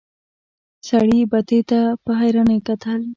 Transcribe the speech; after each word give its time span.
سړي 0.87 1.21
بتۍ 1.31 1.61
ته 1.69 1.79
په 2.03 2.11
حيرانی 2.19 2.59
کتل. 2.67 3.01